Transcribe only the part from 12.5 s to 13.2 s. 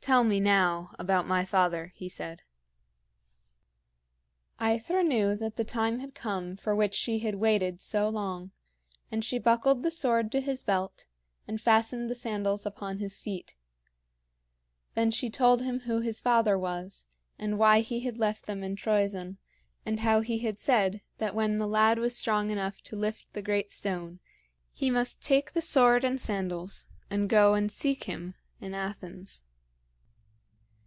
upon his